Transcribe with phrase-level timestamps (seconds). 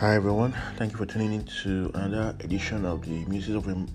[0.00, 3.86] Hi everyone, thank you for tuning in to another edition of the Music of a,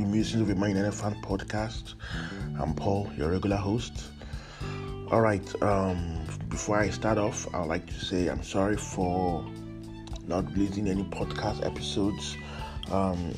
[0.00, 1.94] Musings of a United fan podcast.
[2.60, 4.12] I'm Paul, your regular host.
[5.10, 9.44] All right, um, before I start off, I'd like to say I'm sorry for
[10.28, 12.36] not releasing any podcast episodes
[12.92, 13.34] um,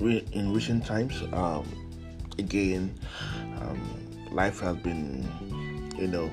[0.00, 1.22] in recent times.
[1.32, 1.64] Um,
[2.40, 2.92] again,
[3.60, 5.28] um, life has been,
[5.96, 6.28] you know,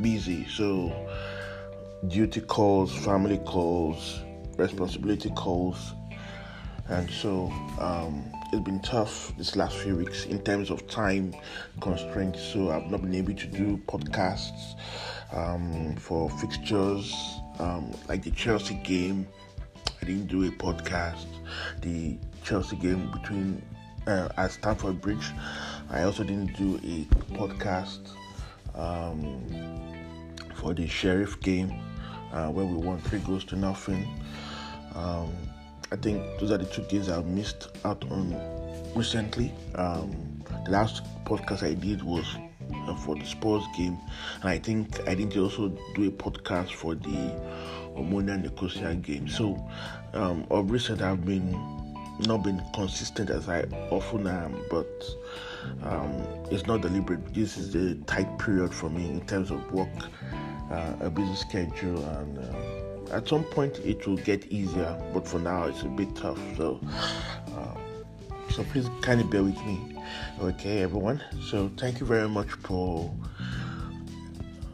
[0.00, 1.03] busy, so
[2.08, 4.20] duty calls, family calls,
[4.56, 5.94] responsibility calls,
[6.88, 7.50] and so
[7.80, 11.34] um, it's been tough this last few weeks in terms of time
[11.80, 12.42] constraints.
[12.42, 14.74] So I've not been able to do podcasts
[15.32, 17.14] um, for fixtures
[17.58, 19.26] um, like the Chelsea game.
[20.02, 21.26] I didn't do a podcast.
[21.80, 23.62] The Chelsea game between
[24.06, 25.30] uh, at Stamford Bridge.
[25.90, 28.10] I also didn't do a podcast
[28.74, 29.42] um,
[30.56, 31.80] for the Sheriff game
[32.34, 34.06] uh, where we won three goals to nothing.
[34.94, 35.32] Um,
[35.92, 38.34] I think those are the two games I've missed out on
[38.94, 39.52] recently.
[39.76, 42.26] Um, the last podcast I did was
[42.72, 43.98] uh, for the Spurs game,
[44.40, 47.32] and I think I didn't also do a podcast for the
[47.96, 49.28] Omonia Nicosia game.
[49.28, 49.62] So,
[50.12, 51.52] um, of recent, I've been
[52.26, 55.04] not been consistent as I often am, but
[55.82, 57.34] um, it's not deliberate.
[57.34, 59.88] This is a tight period for me in terms of work
[60.70, 65.00] uh, a busy schedule, and uh, at some point it will get easier.
[65.12, 66.38] But for now, it's a bit tough.
[66.56, 66.80] So,
[67.56, 67.76] uh,
[68.50, 69.98] so please kind of bear with me,
[70.40, 71.22] okay, everyone.
[71.48, 73.12] So thank you very much for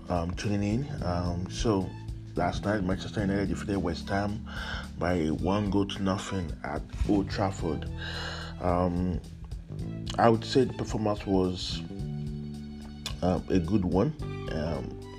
[0.08, 1.05] um, tuning in.
[1.05, 1.88] Um, so
[2.36, 4.46] last night, Manchester United defeated West Ham
[4.98, 7.88] by one goal to nothing at Old Trafford.
[8.61, 9.20] Um,
[10.18, 11.80] I would say the performance was
[13.22, 14.12] um, a good one.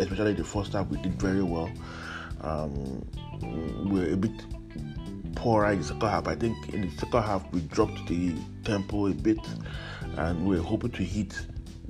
[0.01, 1.69] Especially the first half, we did very well.
[2.41, 3.05] Um,
[3.85, 4.31] we're a bit
[5.35, 6.27] poorer in the second half.
[6.27, 9.37] I think in the second half we dropped the tempo a bit,
[10.17, 11.39] and we are hoping to hit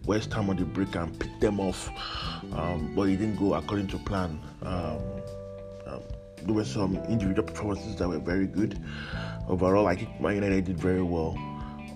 [0.06, 1.90] West Ham on the break and pick them off,
[2.52, 4.42] um, but it didn't go according to plan.
[4.62, 5.00] Um,
[5.88, 6.02] um,
[6.44, 8.78] there were some individual performances that were very good.
[9.48, 11.38] Overall, I think Man United did very well.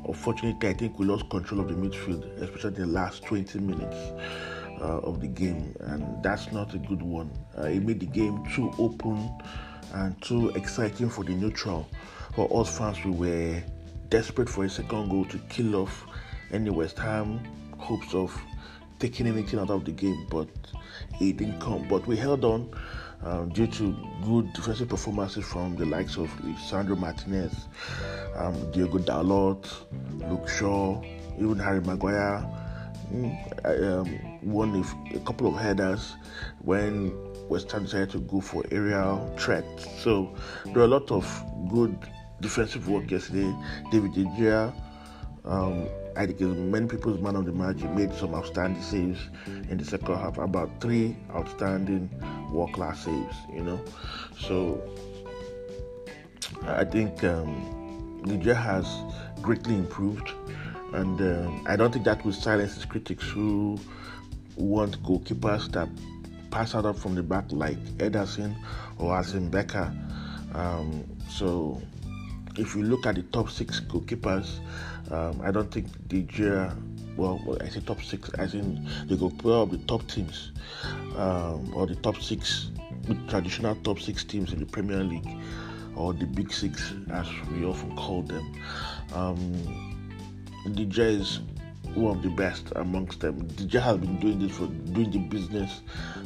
[0.07, 3.97] Unfortunately, I think we lost control of the midfield, especially the last 20 minutes
[4.81, 7.31] uh, of the game, and that's not a good one.
[7.57, 9.29] Uh, it made the game too open
[9.93, 11.87] and too exciting for the neutral.
[12.33, 13.63] For us fans, we were
[14.09, 16.05] desperate for a second goal to kill off
[16.51, 17.39] any West Ham
[17.77, 18.37] hopes of
[18.99, 20.47] taking anything out of the game, but
[21.19, 21.87] it didn't come.
[21.87, 22.73] But we held on.
[23.23, 26.29] Uh, due to good defensive performances from the likes of
[26.63, 27.67] Sandro Martinez,
[28.35, 29.67] um, Diogo Dalot,
[30.29, 31.01] Luke Shaw,
[31.39, 32.45] even Harry Maguire,
[33.63, 36.15] um, won a, a, couple of headers
[36.59, 37.13] when
[37.47, 39.65] West Ham decided to go for aerial threat.
[39.99, 40.35] So
[40.65, 41.25] there were a lot of
[41.69, 41.97] good
[42.41, 43.53] defensive work yesterday.
[43.91, 44.73] David De Gea,
[45.45, 47.81] um, I think many people's man of the match.
[47.81, 49.19] He made some outstanding saves
[49.69, 50.37] in the second half.
[50.37, 52.09] About three outstanding
[52.51, 53.35] world class saves.
[53.53, 53.79] You know,
[54.39, 54.81] so
[56.63, 58.87] I think um, De Gea has
[59.41, 60.31] greatly improved
[60.95, 63.77] and um, I don't think that will silence his critics who
[64.55, 65.89] want goalkeepers that
[66.51, 68.55] pass out from the back like Ederson
[68.97, 69.93] or Alisson Becker.
[70.53, 71.81] Um, so
[72.57, 74.59] if you look at the top six goalkeepers,
[75.11, 76.73] um, I don't think Gea,
[77.17, 80.53] well, I say top six, I think the goalkeeper of the top teams
[81.17, 82.71] um, or the top six,
[83.03, 85.29] the traditional top six teams in the Premier League
[85.95, 88.45] or the big six as we often call them.
[90.73, 91.41] De is
[91.93, 93.47] one of the best amongst them.
[93.49, 95.81] Gea has been doing this for doing the business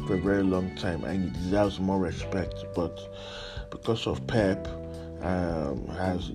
[0.07, 2.55] for a very long time, and he deserves more respect.
[2.73, 2.97] But
[3.69, 4.67] because of Pep,
[5.21, 6.31] um, has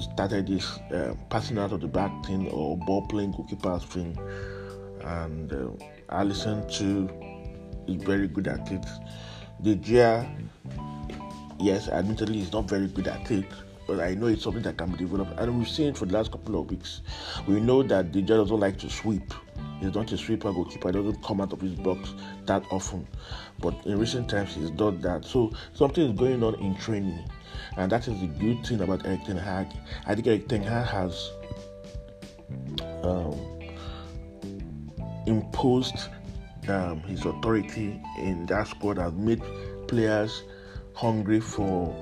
[0.00, 4.18] started this uh, passing out of the back thing or ball playing goalkeepers thing,
[5.02, 7.08] and uh, Alisson too
[7.86, 8.84] is very good at it.
[9.62, 10.28] Gea,
[11.60, 13.46] yes, admittedly, is not very good at it,
[13.86, 15.38] but I know it's something that can be developed.
[15.38, 17.02] And we've seen it for the last couple of weeks.
[17.46, 19.32] We know that De Gea doesn't like to sweep.
[19.80, 20.88] He's not a sweeper goalkeeper.
[20.88, 22.14] He doesn't come out of his box
[22.46, 23.06] that often.
[23.58, 25.24] But in recent times, he's done that.
[25.24, 27.28] So something is going on in training.
[27.76, 29.68] And that is the good thing about Erik Ten Hag.
[30.06, 31.30] I think Erik Ten Hag has
[33.02, 33.38] um,
[35.26, 36.08] imposed
[36.68, 39.42] um, his authority in that squad, has made
[39.88, 40.44] players
[40.94, 41.94] hungry for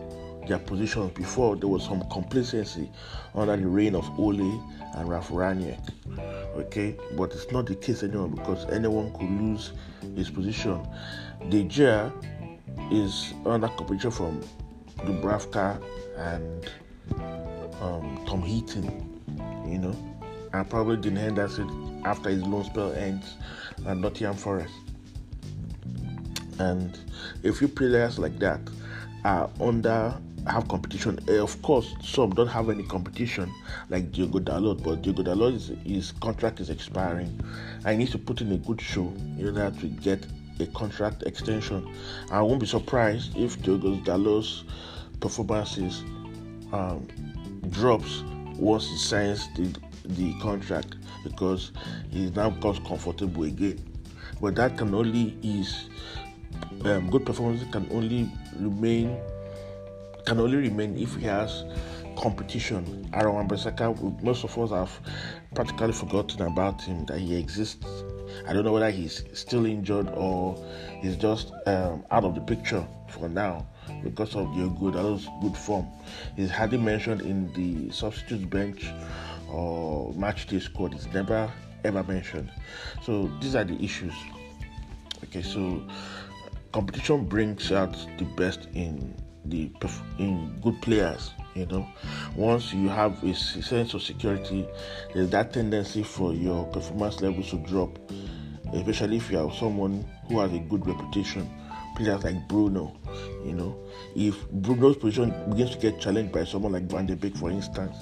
[0.47, 2.91] their positions before there was some complacency
[3.35, 4.61] under the reign of Ole
[4.95, 5.81] and Ralf Rangnick.
[6.57, 9.73] Okay, but it's not the case anymore because anyone could lose
[10.17, 10.87] his position.
[11.49, 12.13] De Gea
[12.91, 14.41] is under competition from
[14.99, 15.83] Dubravka
[16.17, 16.71] and
[17.81, 19.21] um, Tom Heaton,
[19.67, 19.97] you know,
[20.53, 23.37] and probably Dean Henderson after his loan spell ends
[23.87, 24.75] at Nottingham Forest.
[26.59, 26.99] And
[27.45, 28.61] a few players like that
[29.25, 30.15] are under
[30.47, 31.19] have competition.
[31.29, 33.53] Uh, of course, some don't have any competition
[33.89, 37.39] like Diogo Dalot, but Diogo Dalot is, his contract is expiring.
[37.85, 40.27] I need to put in a good show in order to get
[40.61, 41.95] a contract extension.
[42.31, 44.65] I won't be surprised if Diogo Dalot's
[45.21, 46.03] performances
[46.73, 47.07] um,
[47.71, 48.23] drops
[48.57, 49.73] once he signs the
[50.05, 51.71] the contract because
[52.11, 53.79] he now becomes comfortable again.
[54.41, 55.89] But that can only is
[56.85, 59.17] um, good performance can only remain
[60.27, 61.65] can only remain if he has
[62.17, 63.09] competition.
[63.15, 65.01] Aaron Wan-Bissaka, most of us have
[65.55, 67.87] practically forgotten about him that he exists.
[68.47, 70.63] I don't know whether he's still injured or
[71.01, 73.67] he's just um, out of the picture for now
[74.03, 74.95] because of the good,
[75.41, 75.87] good form.
[76.37, 78.87] He's hardly mentioned in the substitute bench
[79.51, 80.95] or match day squad.
[80.95, 81.51] It's never
[81.85, 82.51] ever mentioned.
[83.03, 84.15] So these are the issues.
[85.25, 85.83] Okay, so
[86.73, 89.15] competition brings out the best in
[89.47, 89.71] the
[90.19, 91.87] in good players you know.
[92.37, 94.67] Once you have a sense of security
[95.15, 97.99] there's that tendency for your performance levels to drop
[98.75, 101.49] especially if you are someone who has a good reputation.
[101.97, 102.97] Players like bruno
[103.45, 103.77] you know.
[104.17, 107.97] If bruno's position begins to get challenged by someone like van de beek for instance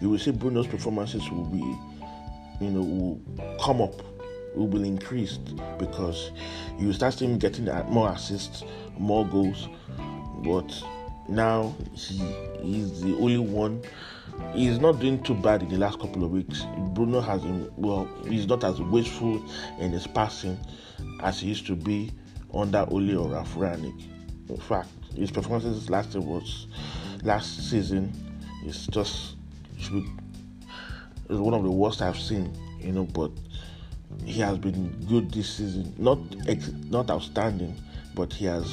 [0.00, 1.58] you will see bruno's performances will be
[2.60, 3.94] you know will come up
[4.54, 6.30] will be increased because
[6.78, 8.64] you start seeing getting more assists
[8.98, 9.68] more goals
[10.44, 10.82] but
[11.28, 12.22] now he
[12.62, 13.82] is the only one.
[14.52, 16.66] He's not doing too bad in the last couple of weeks.
[16.92, 18.08] Bruno has been well.
[18.28, 19.42] He's not as wasteful
[19.78, 20.58] in his passing
[21.22, 22.12] as he used to be
[22.52, 24.02] under Ole or Ralf Rangnick.
[24.48, 26.66] In fact, his performances last year was
[27.22, 28.12] last season
[28.66, 29.36] is just
[29.78, 30.06] should be,
[31.30, 32.52] is one of the worst I've seen.
[32.80, 33.30] You know, but
[34.24, 35.94] he has been good this season.
[35.96, 36.18] Not
[36.90, 37.76] not outstanding,
[38.14, 38.70] but he has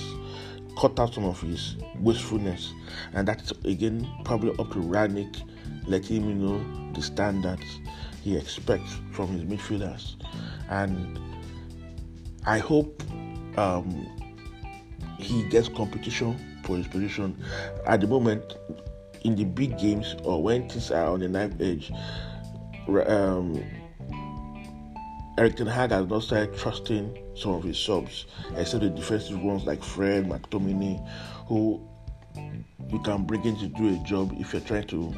[0.77, 2.73] cut out some of his wastefulness,
[3.13, 5.41] and that's again probably up to Rangnick
[5.88, 7.79] letting him know the standards
[8.21, 10.15] he expects from his midfielders.
[10.69, 11.19] And
[12.45, 13.03] I hope
[13.57, 14.07] um,
[15.19, 17.44] he gets competition for his position.
[17.85, 18.57] At the moment,
[19.24, 21.91] in the big games or when things are on the knife edge,
[23.07, 23.63] um,
[25.41, 28.27] Erik Ten Hag has not started trusting some of his subs,
[28.57, 31.03] except the defensive ones like Fred, McTominay,
[31.47, 31.81] who
[32.88, 35.11] you can bring in to do a job if you're trying to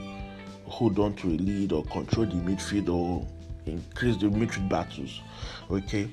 [0.65, 3.27] hold on to a lead or control the midfield or
[3.65, 5.19] increase the midfield battles.
[5.69, 6.09] Okay,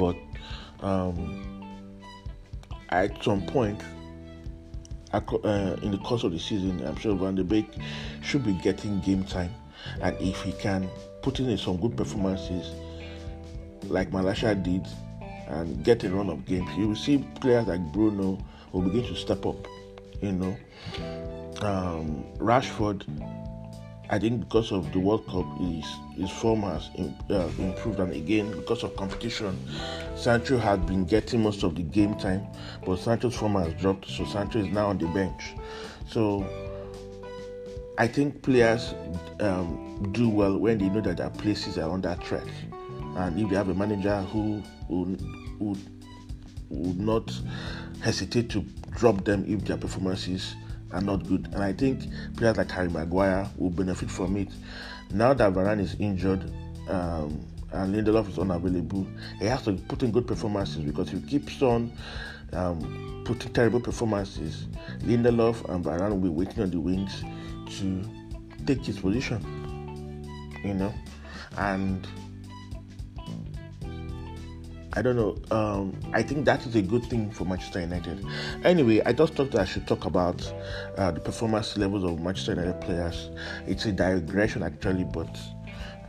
[0.00, 0.16] but
[0.80, 1.78] um,
[2.88, 3.80] at some point
[5.12, 5.20] uh,
[5.82, 7.74] in the course of the season, I'm sure Van der Beek
[8.24, 9.54] should be getting game time,
[10.02, 10.90] and if he can
[11.26, 12.70] putting in some good performances
[13.88, 14.86] like Malacia did
[15.48, 18.38] and get a run of games, you will see players like Bruno
[18.70, 19.56] will begin to step up.
[20.22, 20.56] You know,
[21.62, 23.02] um, Rashford,
[24.08, 25.84] I think because of the World Cup, his
[26.14, 29.58] his form has in, uh, improved, and again because of competition,
[30.14, 32.46] Sancho has been getting most of the game time,
[32.84, 35.54] but Sancho's form has dropped, so Sancho is now on the bench.
[36.08, 36.46] So
[37.98, 38.94] I think players
[39.40, 42.46] um, do well when they know that their places are under threat,
[43.16, 45.22] and if they have a manager who would,
[45.58, 45.78] would,
[47.00, 47.32] not
[48.02, 48.60] hesitate to
[48.90, 50.54] drop them if their performances
[50.92, 51.46] are not good.
[51.52, 52.02] And I think
[52.36, 54.48] players like Harry Maguire will benefit from it.
[55.10, 56.50] Now that Varane is injured
[56.88, 57.40] um,
[57.72, 59.06] and Lindelof is unavailable,
[59.38, 61.92] he has to put in good performances because if he keeps on
[62.52, 64.66] um, putting terrible performances,
[65.00, 67.22] Lindelof and Varane will be waiting on the wings
[67.78, 68.02] to
[68.66, 69.40] take his position,
[70.64, 70.92] you know,
[71.58, 72.06] and
[74.96, 75.36] I don't know.
[75.50, 78.24] Um, I think that is a good thing for Manchester United.
[78.64, 80.50] Anyway, I just thought I should talk about
[80.96, 83.28] uh, the performance levels of Manchester United players.
[83.66, 85.38] It's a digression actually, but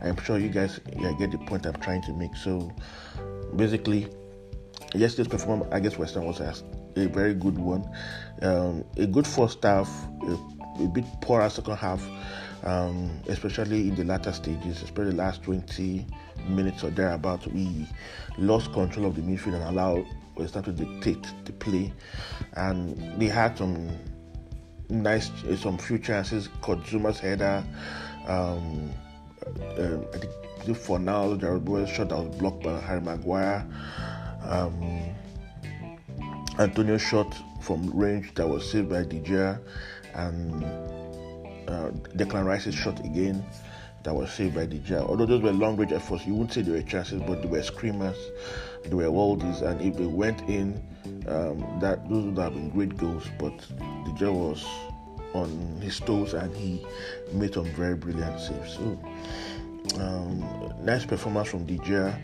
[0.00, 2.34] I'm sure you guys yeah, get the point I'm trying to make.
[2.34, 2.72] So
[3.56, 4.08] basically,
[4.94, 7.88] yesterday's performance against West Ham was a very good one.
[8.42, 9.88] Um, a good first half,
[10.22, 10.36] a
[10.80, 12.06] a bit poorer second half,
[12.64, 16.06] um, especially in the latter stages, especially the last 20
[16.48, 17.46] minutes or thereabout.
[17.48, 17.86] We
[18.38, 21.92] lost control of the midfield and allowed West Ham to dictate the play,
[22.54, 23.88] and they had some
[24.88, 26.48] nice, some few chances.
[26.62, 27.64] Zouma's header.
[28.26, 28.92] Um,
[29.78, 33.66] uh, I think for now, there was a shot that was blocked by Harry Maguire.
[34.44, 35.14] Um,
[36.58, 39.60] Antonio shot from range that was saved by Gea,
[40.14, 40.64] and
[41.68, 43.44] uh, Declan Rice's shot again
[44.02, 45.06] that was saved by Gea.
[45.08, 47.62] Although those were long range efforts, you wouldn't say they were chances, but they were
[47.62, 48.16] screamers,
[48.84, 50.82] they were worldies, and if they went in,
[51.28, 53.24] um, that those would have been great goals.
[53.38, 53.56] But
[54.16, 54.64] Gea was
[55.34, 56.84] on his toes and he
[57.32, 58.74] made some very brilliant saves.
[58.74, 58.98] So
[59.96, 62.18] um, nice performance from Gea.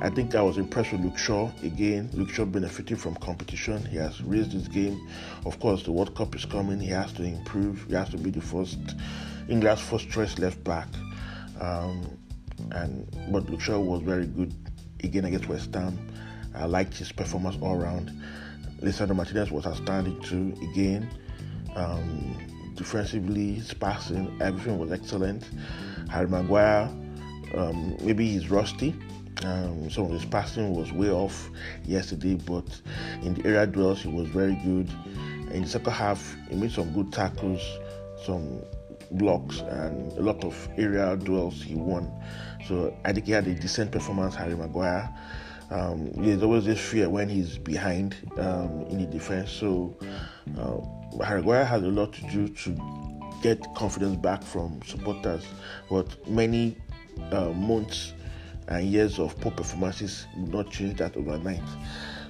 [0.00, 2.10] I think I was impressed with Luke Shaw again.
[2.12, 3.84] Luke Shaw benefiting from competition.
[3.86, 5.08] He has raised his game.
[5.44, 6.80] Of course, the World Cup is coming.
[6.80, 7.84] He has to improve.
[7.88, 8.78] He has to be the first
[9.48, 10.88] England's first choice left back.
[11.60, 12.18] Um,
[12.72, 14.54] and but Luke Shaw was very good
[15.02, 15.98] again against West Ham.
[16.54, 18.10] I liked his performance all around.
[18.80, 20.54] Lisandro Martinez was outstanding too.
[20.70, 21.08] Again,
[21.76, 22.36] um,
[22.74, 25.48] defensively, his passing, everything was excellent.
[26.10, 26.90] Harry Maguire
[27.54, 28.94] um, maybe he's rusty.
[29.44, 31.48] Um, some of his passing was way off
[31.84, 32.66] yesterday, but
[33.22, 34.88] in the area duels, he was very good.
[35.52, 37.62] In the second half, he made some good tackles,
[38.24, 38.60] some
[39.12, 42.10] blocks, and a lot of area duels he won.
[42.68, 45.08] So I think he had a decent performance, Harry Maguire.
[45.70, 49.50] Um, there's always this fear when he's behind um, in the defense.
[49.50, 49.96] So
[50.58, 55.44] uh, Harry Maguire has a lot to do to get confidence back from supporters.
[55.88, 56.76] But many
[57.32, 58.14] uh, months
[58.68, 61.62] and years of poor performances will not change that overnight.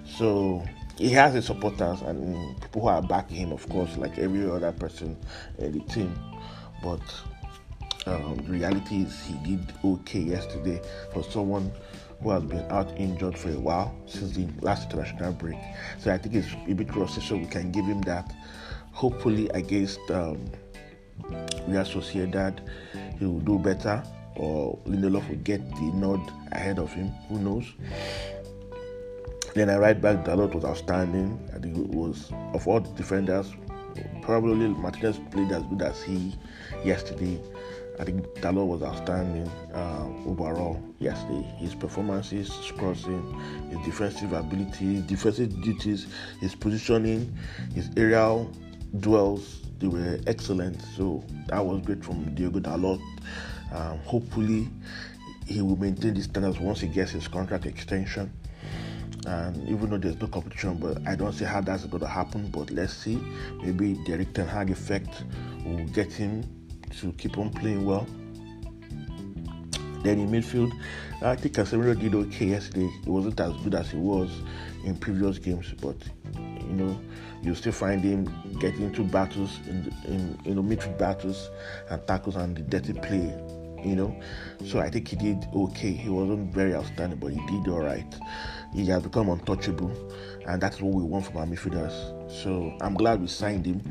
[0.06, 0.64] So
[0.96, 4.72] he has his supporters and people who are backing him, of course, like every other
[4.72, 5.16] person
[5.58, 6.18] in the team.
[6.82, 7.00] But
[8.06, 10.80] um, the reality is he did okay yesterday
[11.12, 11.70] for someone
[12.22, 15.58] who has been out injured for a while since the last international break.
[15.98, 18.32] So I think it's a bit rusty, so we can give him that.
[18.92, 20.50] Hopefully against um,
[21.66, 22.60] Real Sociedad,
[23.18, 24.02] he will do better
[24.40, 26.20] or Lindelof will get the nod
[26.52, 27.08] ahead of him.
[27.28, 27.66] Who knows?
[29.54, 31.38] Then I write back Dalot was outstanding.
[31.54, 33.52] I think it was of all the defenders,
[34.22, 36.34] probably Martinez played as good as he
[36.84, 37.38] yesterday.
[37.98, 41.42] I think Dalot was outstanding uh, overall yesterday.
[41.58, 43.22] His performances, his crossing,
[43.68, 46.06] his defensive ability, defensive duties,
[46.40, 47.36] his positioning,
[47.74, 48.50] his aerial
[49.00, 50.80] duels, they were excellent.
[50.96, 53.02] So that was great from Diogo Dalot.
[53.72, 54.68] Um, hopefully,
[55.46, 58.32] he will maintain these standards once he gets his contract extension.
[59.26, 62.48] And even though there's no competition, but I don't see how that's going to happen.
[62.50, 63.16] But let's see.
[63.62, 65.24] Maybe the Erik Ten Hag effect
[65.64, 66.44] will get him
[67.00, 68.06] to keep on playing well.
[70.02, 70.72] Then in midfield,
[71.20, 72.90] I think Casemiro did okay yesterday.
[73.02, 74.30] It wasn't as good as he was
[74.84, 75.96] in previous games, but
[76.36, 76.98] you know,
[77.42, 78.24] you still find him
[78.58, 81.50] getting into battles in, in you know midfield battles
[81.90, 83.34] and tackles and the dirty play
[83.84, 84.14] you know.
[84.64, 85.92] So I think he did okay.
[85.92, 88.14] He wasn't very outstanding, but he did all right.
[88.74, 89.90] He has become untouchable,
[90.46, 92.30] and that's what we want from our midfielders.
[92.30, 93.82] So I'm glad we signed him.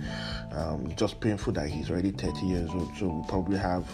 [0.51, 3.89] Um, it's just painful that he's already 30 years old, so we'll probably have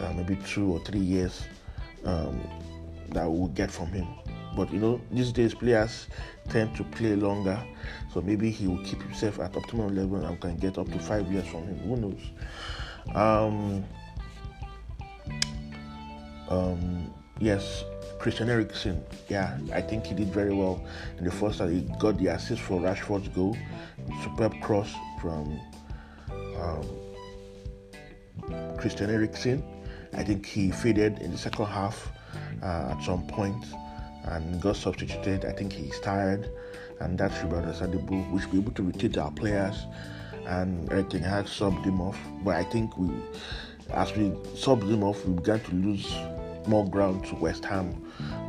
[0.00, 1.42] uh, maybe two or three years
[2.04, 2.40] um,
[3.10, 4.06] that we'll get from him.
[4.56, 6.08] But you know, these days players
[6.48, 7.58] tend to play longer,
[8.12, 11.30] so maybe he will keep himself at optimal level and can get up to five
[11.32, 11.78] years from him.
[11.78, 12.20] Who knows?
[13.14, 13.84] Um,
[16.50, 17.84] um, yes,
[18.18, 20.84] Christian Eriksen, yeah, I think he did very well
[21.18, 21.70] in the first half.
[21.70, 23.56] He got the assist for Rashford's goal,
[24.22, 25.58] superb cross from
[26.58, 26.86] um,
[28.76, 29.62] Christian Eriksen.
[30.12, 32.10] I think he faded in the second half
[32.62, 33.64] uh, at some point
[34.24, 35.44] and got substituted.
[35.44, 36.50] I think he's tired,
[37.00, 38.20] and that should be understandable.
[38.30, 39.86] We should be able to rotate our players,
[40.46, 42.18] and Erik Ten Hag subbed him off.
[42.44, 43.08] But I think we,
[43.90, 46.14] as we subbed him off, we began to lose
[46.70, 48.00] more ground to West Ham.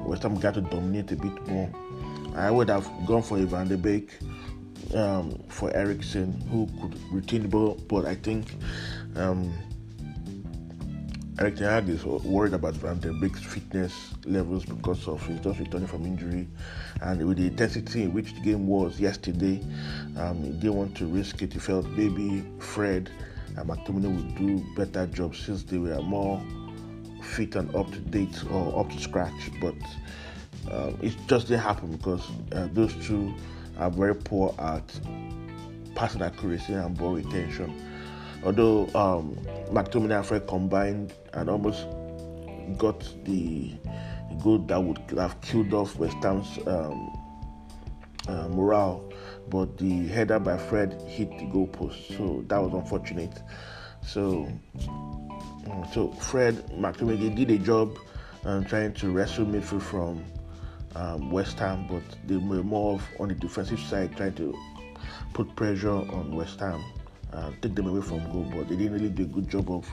[0.05, 1.69] West Ham got to dominate a bit more.
[2.35, 4.19] I would have gone for Van de Beek,
[4.93, 8.55] um, for Eriksen, who could retain the ball, but I think
[9.15, 9.51] um,
[11.39, 15.59] Erik Ten Hag is worried about Van de Beek's fitness levels because of he's just
[15.59, 16.47] returning from injury,
[17.01, 19.59] and with the intensity in which the game was yesterday,
[20.17, 21.53] um, he didn't want to risk it.
[21.53, 23.09] He felt maybe Fred
[23.57, 26.41] and McTominay would do better job since they were more
[27.31, 29.75] fit and up to date or up to scratch, but
[30.71, 33.33] um, it just didn't happen because uh, those two
[33.77, 34.83] are very poor at
[35.95, 37.73] passing accuracy and ball retention.
[38.43, 39.35] Although um,
[39.71, 41.85] McTominay and Fred combined and almost
[42.77, 43.73] got the,
[44.41, 47.17] goal that would have killed off West Ham's um,
[48.27, 49.11] uh, morale,
[49.49, 53.41] but the header by Fred hit the goalpost, so that was unfortunate.
[54.01, 54.47] So
[55.93, 57.97] so Fred McTominay did a job
[58.45, 60.23] um, trying to wrestle midfield from
[60.95, 64.57] um, West Ham, but they were more on the defensive side, trying to
[65.33, 66.83] put pressure on West Ham
[67.33, 69.87] and take them away from goal, but they didn't really do a good job of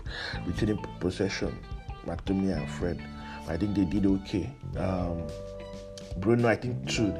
[0.46, 1.56] retaining possession.
[2.06, 3.02] McTominay and Fred,
[3.48, 4.50] I think they did okay.
[4.76, 5.26] Um,
[6.18, 7.14] Bruno, I think too.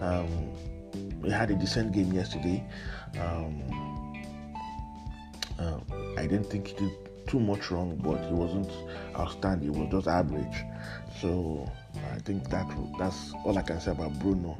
[0.00, 0.52] Um,
[1.24, 2.64] he had a decent game yesterday.
[3.20, 3.62] Um,
[5.58, 5.78] uh,
[6.16, 6.92] I didn't think he did
[7.32, 8.70] too much wrong, but he wasn't
[9.18, 9.72] outstanding.
[9.72, 10.64] He was just average.
[11.18, 11.66] So
[12.12, 14.58] I think that that's all I can say about Bruno.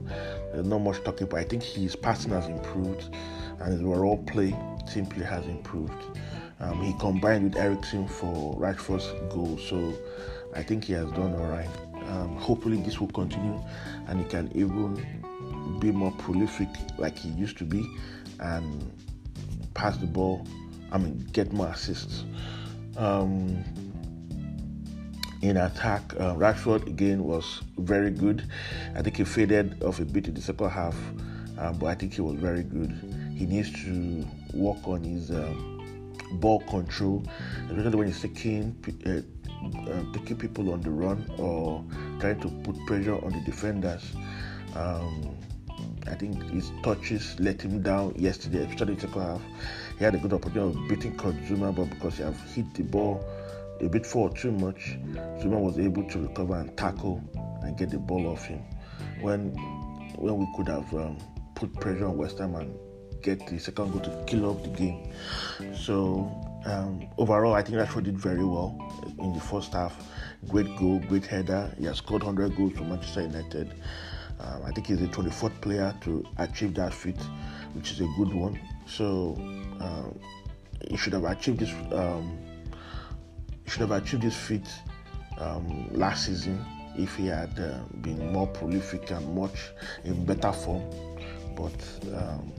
[0.54, 3.14] There's not much talking, but I think his passing has improved,
[3.60, 6.02] and his overall play simply has improved.
[6.60, 9.92] Um, he combined with Eriksen for Rashford's goal, so
[10.54, 11.68] I think he has done all right.
[12.08, 13.62] Um, hopefully, this will continue,
[14.08, 17.86] and he can even be more prolific like he used to be,
[18.40, 18.90] and
[19.74, 20.46] pass the ball.
[20.90, 22.24] I mean, get more assists.
[22.96, 23.64] Um,
[25.42, 28.48] in attack, uh, Rashford again was very good.
[28.94, 30.96] I think he faded off a bit in the second half,
[31.58, 32.90] um, but I think he was very good.
[33.36, 37.24] He needs to work on his um, ball control,
[37.68, 41.84] especially when he's taking uh, uh, taking people on the run or
[42.20, 44.12] trying to put pressure on the defenders.
[44.76, 45.36] Um,
[46.06, 49.42] I think his touches let him down yesterday, especially second half.
[49.98, 51.34] He had a good opportunity of beating Kurt
[51.74, 53.24] but because he have hit the ball
[53.80, 54.96] a bit forward too much,
[55.40, 57.22] Zouma was able to recover and tackle
[57.62, 58.62] and get the ball off him.
[59.20, 59.50] When
[60.16, 61.18] when we could have um,
[61.54, 62.76] put pressure on West Ham and
[63.22, 65.12] get the second goal to kill off the game.
[65.74, 66.30] So
[66.64, 68.76] um, overall, I think Rashford did very well
[69.18, 69.96] in the first half.
[70.48, 71.74] Great goal, great header.
[71.78, 73.72] He has scored 100 goals for Manchester United.
[74.42, 77.20] Um, I think he's the 24th player to achieve that feat,
[77.74, 78.58] which is a good one.
[78.86, 79.36] So
[79.80, 80.18] um,
[80.88, 81.70] he should have achieved this.
[81.92, 82.38] Um,
[83.66, 84.68] should have achieved this feat
[85.38, 86.64] um, last season
[86.96, 89.70] if he had uh, been more prolific and much
[90.04, 90.82] in better form.
[91.56, 91.72] But
[92.14, 92.52] um,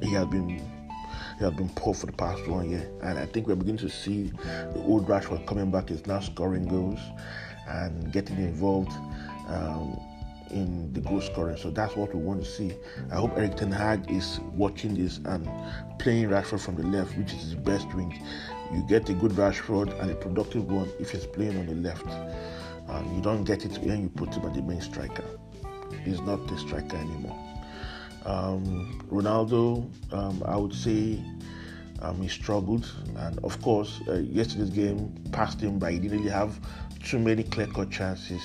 [0.00, 3.46] he has been he has been poor for the past one year, and I think
[3.46, 5.90] we're beginning to see the old Rashford coming back.
[5.90, 7.00] Is now scoring goals
[7.68, 8.92] and getting involved
[9.48, 10.00] um,
[10.50, 11.56] in the goal scoring.
[11.56, 12.72] So that's what we want to see.
[13.10, 15.48] I hope Erik Ten Hag is watching this and
[15.98, 18.18] playing Rashford from the left, which is his best wing.
[18.72, 22.06] You get a good Rashford and a productive one if he's playing on the left.
[22.88, 25.24] Um, you don't get it when you put him at the main striker.
[26.04, 27.38] He's not the striker anymore.
[28.24, 31.22] Um, Ronaldo, um, I would say
[32.00, 35.92] um, he struggled, and of course, uh, yesterday's game passed him by.
[35.92, 36.58] He didn't really have
[37.02, 38.42] too many clear-cut chances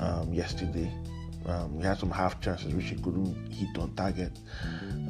[0.00, 0.90] um, yesterday.
[1.46, 4.38] Um, he had some half chances which he couldn't hit on target.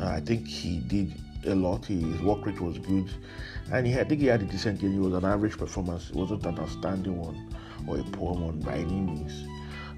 [0.00, 1.12] Uh, I think he did
[1.46, 1.84] a lot.
[1.86, 3.10] His work rate was good,
[3.72, 4.94] and he, I think he had a decent game.
[4.96, 6.10] It was an average performance.
[6.10, 7.54] It wasn't an outstanding one
[7.86, 9.46] or a poor one by any means.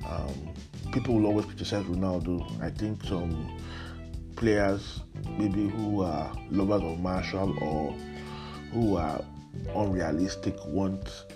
[0.09, 0.55] Um,
[0.93, 2.45] people will always criticize Ronaldo.
[2.61, 3.59] I think some
[4.37, 5.01] players,
[5.39, 7.93] maybe who are lovers of Martial or
[8.73, 9.23] who are
[9.75, 11.27] unrealistic, want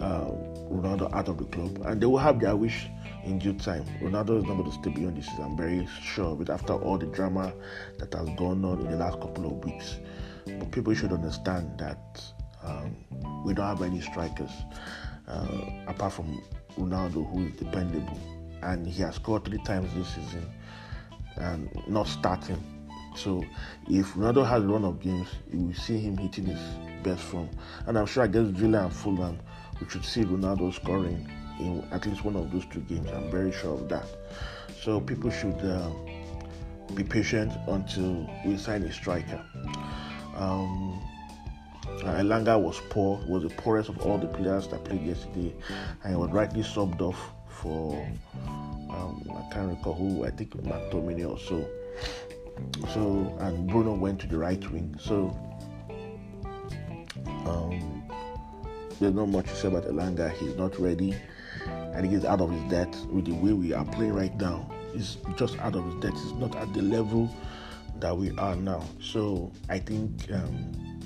[0.00, 0.30] uh,
[0.70, 2.86] Ronaldo out of the club, and they will have their wish
[3.24, 3.84] in due time.
[4.00, 5.44] Ronaldo is not going to stay beyond this season.
[5.44, 6.50] I'm very sure of it.
[6.50, 7.52] After all the drama
[7.98, 9.98] that has gone on in the last couple of weeks,
[10.46, 12.22] but people should understand that
[12.62, 12.96] um,
[13.44, 14.50] we don't have any strikers
[15.28, 16.42] uh, apart from
[16.78, 18.18] Ronaldo, who is dependable,
[18.62, 20.50] and he has scored three times this season
[21.36, 22.79] and not starting.
[23.16, 23.44] So
[23.88, 26.60] if Ronaldo has a run of games, you will see him hitting his
[27.02, 27.48] best form.
[27.86, 29.38] And I'm sure against Villa and Fulham,
[29.80, 33.10] we should see Ronaldo scoring in at least one of those two games.
[33.10, 34.06] I'm very sure of that.
[34.82, 35.90] So people should uh,
[36.94, 39.44] be patient until we sign a striker.
[40.36, 41.00] Um,
[41.86, 45.54] uh, Elanga was poor, was the poorest of all the players that played yesterday,
[46.02, 47.94] and he was rightly subbed off for
[48.90, 51.66] um, I can't recall who, I think McTominay or so.
[52.94, 54.96] So, and Bruno went to the right wing.
[54.98, 55.36] So,
[57.46, 58.02] um,
[58.98, 60.32] there's not much to say about Elanga.
[60.32, 61.14] He's not ready.
[61.94, 64.70] I think he's out of his depth with the way we are playing right now.
[64.92, 66.22] He's just out of his depth.
[66.22, 67.34] He's not at the level
[68.00, 68.82] that we are now.
[69.00, 71.00] So, I think um,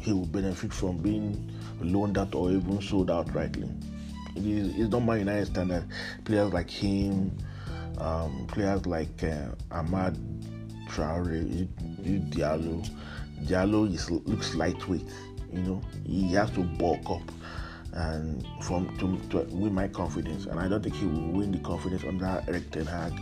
[0.00, 3.68] he will benefit from being loaned out or even sold out rightly.
[4.34, 5.86] He's, he's not Man United standard.
[6.24, 7.36] Players like him,
[7.98, 10.16] um, players like uh, Amad
[10.90, 11.68] Traore,
[12.30, 12.88] Diallo.
[13.44, 15.08] Diallo is, looks lightweight.
[15.52, 17.22] You know, he has to bulk up
[17.92, 20.46] and from to, to win my confidence.
[20.46, 23.12] And I don't think he will win the confidence under Erik Ten Hag.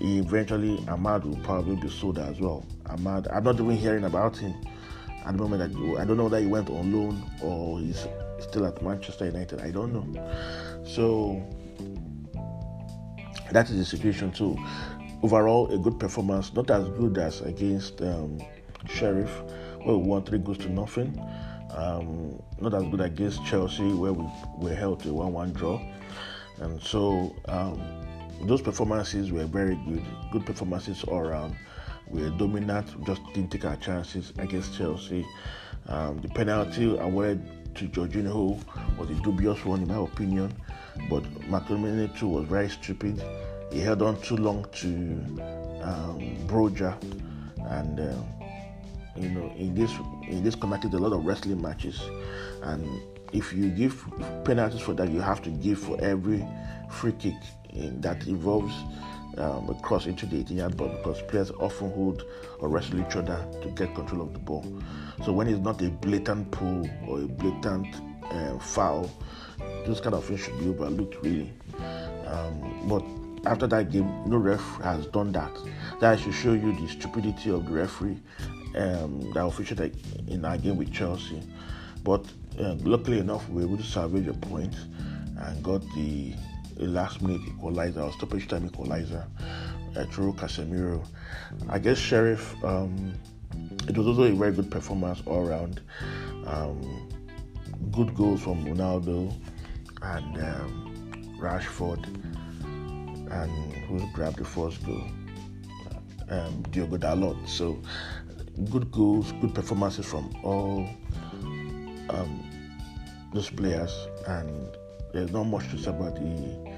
[0.00, 2.64] Eventually, Amad will probably be sold as well.
[2.84, 4.54] Amad, I'm not even hearing about him
[5.24, 5.62] at the moment.
[5.62, 8.06] I don't know that he went on loan or he's
[8.40, 9.60] still at Manchester United.
[9.60, 10.84] I don't know.
[10.84, 11.42] So
[13.52, 14.56] that is the situation too.
[15.24, 18.38] Overall, a good performance, not as good as against um,
[18.86, 19.30] Sheriff,
[19.82, 21.18] where we won three goals to nothing.
[21.70, 24.26] Um, not as good against Chelsea, where we
[24.58, 25.80] were held to a 1 1 draw.
[26.60, 27.80] And so um,
[28.42, 31.56] those performances were very good, good performances all around.
[32.06, 35.26] We were dominant, just didn't take our chances against Chelsea.
[35.88, 38.62] Um, the penalty awarded to Jorginho
[38.98, 40.54] was a dubious one, in my opinion,
[41.08, 43.22] but McTominay too was very stupid.
[43.74, 44.86] He held on too long to
[45.82, 46.94] um, Broja,
[47.70, 48.14] and uh,
[49.16, 49.90] you know, in this
[50.28, 52.00] in this connected a lot of wrestling matches,
[52.62, 54.00] and if you give
[54.44, 56.46] penalties for that, you have to give for every
[56.88, 57.34] free kick
[57.70, 58.72] in, that involves
[59.38, 62.22] um, a cross into the 18 yard box because players often hold
[62.60, 64.64] or wrestle each other to get control of the ball.
[65.24, 67.88] So when it's not a blatant pull or a blatant
[68.22, 69.10] uh, foul,
[69.84, 71.52] those kind of things should be overlooked really.
[72.28, 73.02] Um, but
[73.46, 75.52] after that game, no ref has done that.
[76.00, 78.20] That should show you the stupidity of the referee
[78.76, 79.92] um, that
[80.28, 81.42] in our game with Chelsea.
[82.02, 82.24] But
[82.58, 84.74] uh, luckily enough, we were able to salvage a point
[85.36, 86.34] and got the,
[86.76, 89.26] the last minute equalizer or stoppage time equalizer
[89.96, 91.04] uh, through Casemiro.
[91.68, 93.14] I guess Sheriff, um,
[93.88, 95.80] it was also a very good performance all around.
[96.46, 97.08] Um,
[97.90, 99.32] good goals from Ronaldo
[100.02, 102.04] and um, Rashford,
[103.34, 105.02] and who grabbed the first goal?
[106.30, 107.48] Um, Diogo Dalot.
[107.48, 107.78] So
[108.70, 110.88] good goals, good performances from all
[112.08, 112.44] um,
[113.32, 113.92] those players,
[114.26, 114.68] and
[115.12, 116.72] there's not much to say about the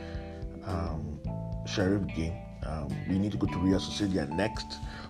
[0.64, 1.20] um,
[1.66, 2.34] Sheriff game.
[2.64, 4.66] Um, we need to go to Real Sociedad next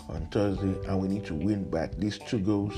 [0.09, 2.75] on Thursday, and we need to win at least two goals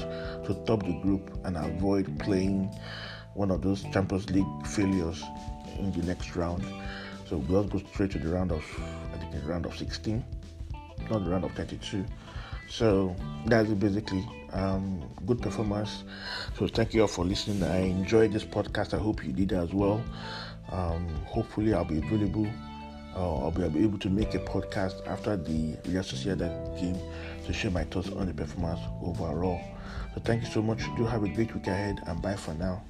[0.47, 2.71] to top the group and avoid playing
[3.35, 5.25] one of those Champions League failures
[5.79, 6.65] in the next round.
[7.29, 8.65] So we'll go straight to the round of,
[9.15, 10.25] I think, round of 16,
[11.11, 12.05] not the round of 32.
[12.69, 13.15] So
[13.47, 14.27] that's it basically.
[14.53, 16.05] Um, good performance.
[16.59, 17.63] So thank you all for listening.
[17.63, 18.95] I enjoyed this podcast.
[18.95, 20.03] I hope you did as well.
[20.71, 22.47] Um, hopefully, I'll be available.
[23.15, 26.99] Uh, I'll be able to make a podcast after the Real Sociedad game
[27.47, 29.61] to share my thoughts on the performance overall.
[30.15, 30.85] So thank you so much.
[30.97, 32.83] Do have a great week ahead and bye for now.